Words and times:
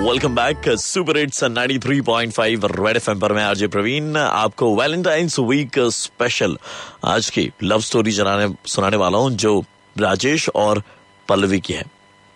Welcome 0.00 0.34
back 0.34 0.68
super 0.78 1.16
hits 1.16 1.42
93.5 1.44 2.64
red 2.64 2.96
FM 2.96 3.18
पर 3.20 3.32
मैं 3.32 3.42
RJ 3.44 3.66
Praveen, 3.68 4.16
आपको 4.16 4.74
वैलेंटाइंस 4.76 5.38
वीक 5.38 5.78
स्पेशल 5.78 6.56
आज 7.04 7.28
की 7.30 7.50
लव 7.62 7.80
स्टोरी 7.80 8.10
जनाने, 8.10 8.48
सुनाने 8.66 8.96
वाला 8.96 9.18
हूँ 9.18 9.30
जो 9.30 9.64
राजेश 9.96 10.48
और 10.48 10.82
पल्लवी 11.28 11.60
की 11.60 11.72
है। 11.72 11.84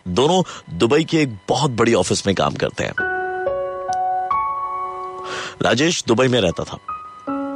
दोनों 0.06 0.42
दुबई 0.78 1.04
के 1.04 1.22
एक 1.22 1.36
बहुत 1.48 1.70
बड़ी 1.70 1.94
ऑफ़िस 1.94 2.26
में 2.26 2.34
काम 2.36 2.54
करते 2.54 2.84
हैं। 2.84 2.94
राजेश 5.62 6.04
दुबई 6.06 6.28
में 6.28 6.40
रहता 6.40 6.64
था 6.64 6.78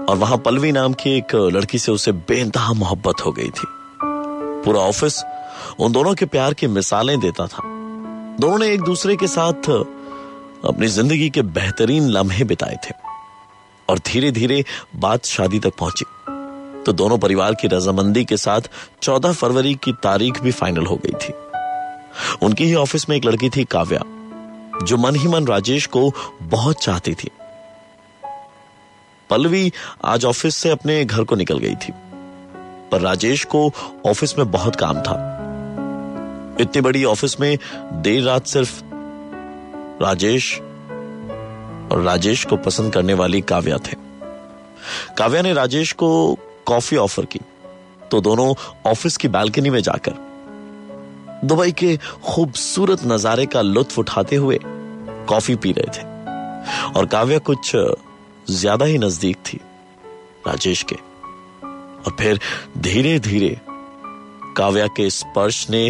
और 0.09 0.17
वहाँ 0.17 0.39
पल्लवी 0.39 0.73
नाम 0.73 0.93
की 0.93 1.17
एक 1.19 1.35
लड़की 1.35 1.79
से 1.79 1.93
उसे 1.93 2.13
बेनतहा 2.13 2.73
मोहब्बत 2.73 3.25
हो 3.27 3.33
गई 3.33 3.51
थी। 3.51 3.67
पूरा 4.65 4.81
ऑफ़िस 4.81 5.23
उन 5.79 5.93
दोनों 5.93 6.15
के 6.15 6.27
प्यार 6.27 6.55
की 6.55 6.67
मिसालें 6.67 7.19
देता 7.21 7.47
था। 7.47 7.63
दोनों 8.41 8.59
ने 8.59 8.67
एक 8.67 8.81
दूसरे 8.81 9.17
के 9.17 9.27
साथ 9.27 9.71
अपनी 10.65 10.87
ज़िंदगी 10.87 11.31
के 11.31 11.43
बेहतरीन 11.43 12.09
लम्हे 12.09 12.45
बिताए 12.45 12.77
थे 12.85 12.95
और 13.89 13.99
धीरे 13.99 14.31
धीरे 14.31 14.65
बात 14.97 15.25
शादी 15.25 15.59
तक 15.59 15.73
पहुँची। 15.79 16.05
तो 16.85 16.93
दोनों 16.93 17.19
परिवार 17.19 17.55
की 17.55 17.69
रजामंदी 17.69 18.25
के 18.25 18.37
साथ 18.37 18.61
14 19.03 19.33
फरवरी 19.33 19.75
की 19.75 19.93
तारीख 19.93 20.41
भी 20.41 20.51
फाइनल 20.51 20.87
हो 20.87 20.97
गई 20.97 21.13
थी। 21.13 21.33
उनकी 22.43 22.65
ही 22.65 22.75
ऑफ़िस 22.75 23.09
में 23.09 23.17
एक 23.17 23.25
लड़की 23.25 23.51
थी 23.51 23.65
काव्या, 23.65 24.01
जो 24.85 24.97
मन 24.97 25.15
ही 25.15 25.29
मन 25.29 25.47
राजेश 25.47 25.87
को 25.87 26.13
बहुत 26.43 26.83
चाहती 26.83 27.15
थी। 27.15 27.31
पल्लवी 29.31 29.73
आज 30.05 30.25
ऑफ़िस 30.25 30.57
से 30.57 30.71
अपने 30.71 31.05
घर 31.05 31.25
को 31.25 31.37
निकल 31.37 31.59
गई 31.59 31.75
थी, 31.75 31.93
पर 32.93 33.01
राजेश 33.01 33.45
को 33.45 33.73
ऑफ़िस 34.07 34.39
में 34.39 34.51
बहुत 34.51 34.77
काम 34.77 35.01
था। 35.01 35.17
इतनी 36.61 36.81
बड़ी 36.81 37.05
ऑफ़िस 37.05 37.41
में 37.41 37.59
देर 37.93 38.23
रात 38.23 38.47
सिर्फ़ 38.47 38.83
राजेश 40.03 40.55
और 41.93 42.03
राजेश 42.03 42.45
को 42.45 42.57
पसंद 42.57 42.93
करने 42.93 43.15
वाली 43.15 43.41
काव्या 43.41 43.79
थे। 43.79 43.97
काव्या 45.19 45.43
ने 45.43 45.53
राजेश 45.53 45.93
को 45.93 46.39
कॉफ़ी 46.67 46.97
ऑफ़र 46.97 47.25
की 47.25 47.41
तो 48.11 48.21
दोनों 48.21 48.53
ऑफ़िस 48.87 49.17
की 49.17 49.29
बालकनी 49.29 49.71
में 49.71 49.81
जाकर 49.83 50.27
दुबई 51.45 51.73
के 51.73 51.97
खूबसूरत 52.25 53.05
नजारे 53.07 53.47
का 53.47 53.63
लुत्फ 53.63 53.99
उठाते 53.99 54.37
हुए 54.37 54.59
कॉफ़ी 54.63 55.57
पी 55.57 55.73
रहे 55.73 55.91
थे। 55.93 56.07
और 56.99 57.07
काव्या 57.07 57.39
कुछ 57.41 57.73
ज़्यादा 58.51 58.85
ही 58.85 58.99
नज़दीक 58.99 59.37
थी 59.47 59.61
राजेश 60.47 60.83
के। 60.83 60.97
और 60.97 62.17
फिर 62.21 62.41
धीरे 62.79 63.19
धीरे 63.21 63.57
काव्या 64.57 64.87
के 64.87 65.11
स्पर्श 65.11 65.69
ने 65.71 65.89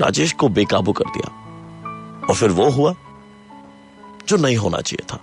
राजेश 0.00 0.32
को 0.32 0.48
बेकाबू 0.50 0.92
कर 0.92 1.04
दिया। 1.08 1.40
और 2.28 2.34
फिर 2.34 2.50
वो 2.50 2.68
हुआ 2.70 2.94
जो 4.28 4.36
नहीं 4.36 4.56
होना 4.56 4.80
चाहिए 4.80 5.06
था। 5.12 5.20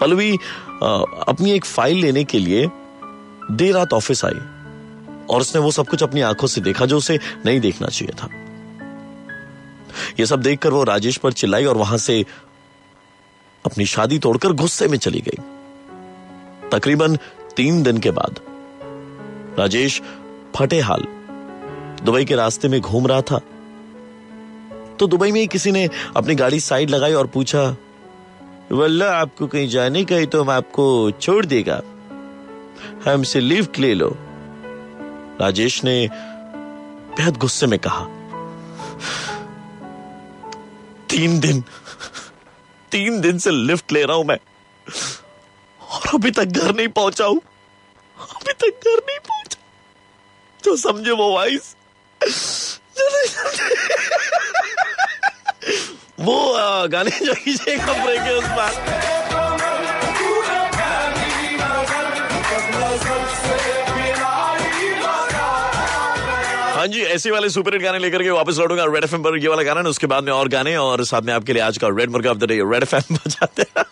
पल्लवी 0.00 0.32
अपनी 0.32 1.50
एक 1.52 1.64
फ़ाइल 1.64 2.00
लेने 2.00 2.24
के 2.24 2.38
लिए 2.38 2.66
देर 3.50 3.74
रात 3.74 3.92
ऑफ़िस 3.92 4.24
आई 4.24 4.40
और 5.30 5.40
उसने 5.40 5.60
वो 5.60 5.70
सब 5.70 5.86
कुछ 5.88 6.02
अपनी 6.02 6.20
आँखों 6.20 6.48
से 6.48 6.60
देखा 6.60 6.86
जो 6.86 6.96
उसे 6.96 7.18
नहीं 7.46 7.60
देखना 7.60 7.88
चाहिए 7.88 8.14
था। 8.14 8.28
ये 10.20 10.26
सब 10.26 10.42
देखकर 10.42 10.70
वो 10.70 10.82
राजेश 10.84 11.16
पर 11.16 11.32
चिल्लाई 11.32 11.64
और 11.64 11.76
वहाँ 11.76 11.98
से 11.98 12.24
अपनी 13.64 13.86
शादी 13.86 14.18
तोड़कर 14.18 14.52
गुस्से 14.52 14.88
में 14.88 14.98
चली 14.98 15.20
गई। 15.20 15.38
तकरीबन 16.70 17.16
तीन 17.56 17.82
दिन 17.82 17.98
के 17.98 18.10
बाद 18.10 18.40
राजेश 19.58 20.00
फटे 20.56 20.80
हाल 20.80 21.04
दुबई 22.02 22.24
के 22.24 22.34
रास्ते 22.34 22.68
में 22.68 22.80
घूम 22.80 23.06
रहा 23.06 23.20
था। 23.22 23.40
तो 24.98 25.06
दुबई 25.06 25.32
में 25.32 25.40
ही 25.40 25.46
किसी 25.46 25.72
ने 25.72 25.88
अपनी 26.16 26.34
गाड़ी 26.34 26.60
साइड 26.60 26.90
लगाई 26.90 27.12
और 27.14 27.26
पूछा, 27.26 27.64
वल्ला, 28.72 29.10
आपको 29.12 29.46
कहीं 29.46 29.68
जाने 29.68 30.04
का 30.04 30.16
ही 30.16 30.26
तो 30.26 30.42
हम 30.42 30.50
आपको 30.50 31.10
छोड़ 31.12 31.44
देगा। 31.46 31.80
हमसे 33.04 33.40
लिफ्ट 33.40 33.78
ले 33.78 33.92
लो। 33.94 34.08
राजेश 35.40 35.82
ने 35.84 36.08
बेहद 37.16 37.36
गुस्से 37.36 37.66
में 37.66 37.78
कहा, 37.78 38.04
तीन 41.10 41.38
दिन 41.40 41.62
तीन 42.92 43.20
दिन 43.20 43.38
से 43.38 43.50
लिफ्ट 43.50 43.92
ले 43.92 44.02
रहा 44.04 44.16
हूँ 44.16 44.24
मैं, 44.24 44.38
और 45.80 46.14
अभी 46.14 46.30
तक 46.30 46.44
घर 46.44 46.74
नहीं 46.74 46.88
पहुँचा 46.90 47.24
हूँ, 47.24 47.40
अभी 48.16 48.52
तक 48.54 48.84
घर 48.84 48.98
नहीं 49.00 49.18
पहुँचा। 49.20 49.60
जो 50.62 50.76
समझे 50.78 51.10
वो 51.12 51.32
वाइस 51.34 51.74
वो 52.20 53.04
गाने 56.86 57.10
जो 57.26 57.32
ब्रेक 57.32 58.20
है 58.20 58.34
उस 58.34 58.44
पर 58.58 58.70
हाँ 66.76 66.86
जी, 66.86 67.00
ऐसे 67.02 67.30
वाले 67.30 67.48
सुपर 67.50 67.72
हिट 67.74 67.82
गाने 67.82 67.98
लेकर 67.98 68.22
के 68.22 68.30
वापस 68.30 68.58
लौटूँगा। 68.58 68.84
रेड 68.84 69.04
एफएम 69.04 69.22
पर 69.22 69.36
ये 69.38 69.48
वाला 69.48 69.62
गाना 69.62 69.82
ना, 69.82 69.88
उसके 69.88 70.06
बाद 70.06 70.24
में 70.24 70.32
और 70.32 70.48
गाने 70.48 70.76
और 70.76 71.04
साथ 71.04 71.22
में 71.22 71.32
आपके 71.34 71.52
लिए 71.52 71.62
आज 71.62 71.78
का 71.78 71.88
रेड 71.88 72.10
मुर्गा 72.10 72.30
of 72.30 72.38
the 72.38 72.44
day 72.44 72.54
red 72.72 72.82
FM 72.82 73.14
बजाते 73.16 73.62
हैं। 73.62 73.84